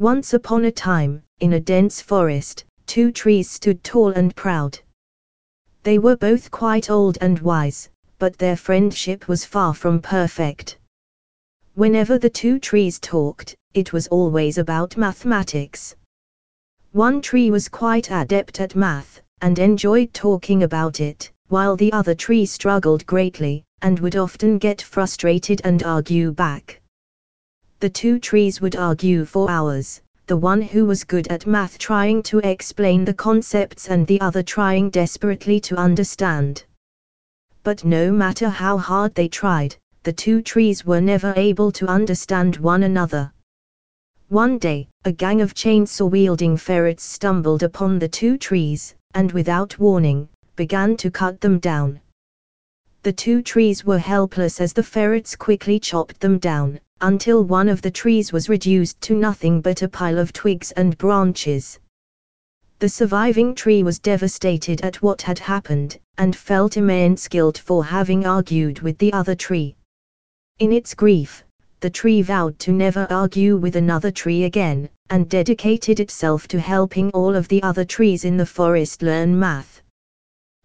[0.00, 4.76] Once upon a time, in a dense forest, two trees stood tall and proud.
[5.84, 10.78] They were both quite old and wise, but their friendship was far from perfect.
[11.74, 15.94] Whenever the two trees talked, it was always about mathematics.
[16.90, 22.16] One tree was quite adept at math, and enjoyed talking about it, while the other
[22.16, 26.80] tree struggled greatly, and would often get frustrated and argue back.
[27.84, 32.22] The two trees would argue for hours, the one who was good at math trying
[32.22, 36.64] to explain the concepts and the other trying desperately to understand.
[37.62, 42.56] But no matter how hard they tried, the two trees were never able to understand
[42.56, 43.30] one another.
[44.30, 49.78] One day, a gang of chainsaw wielding ferrets stumbled upon the two trees, and without
[49.78, 52.00] warning, began to cut them down.
[53.02, 57.82] The two trees were helpless as the ferrets quickly chopped them down, until one of
[57.82, 61.78] the trees was reduced to nothing but a pile of twigs and branches.
[62.78, 68.26] The surviving tree was devastated at what had happened, and felt immense guilt for having
[68.26, 69.76] argued with the other tree.
[70.58, 71.44] In its grief,
[71.80, 77.10] the tree vowed to never argue with another tree again, and dedicated itself to helping
[77.10, 79.82] all of the other trees in the forest learn math.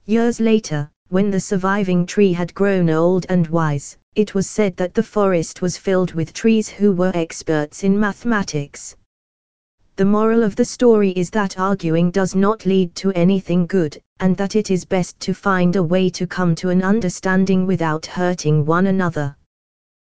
[0.06, 4.94] Years later, when the surviving tree had grown old and wise, it was said that
[4.94, 8.94] the forest was filled with trees who were experts in mathematics.
[9.96, 14.36] The moral of the story is that arguing does not lead to anything good, and
[14.36, 18.66] that it is best to find a way to come to an understanding without hurting
[18.66, 19.38] one another.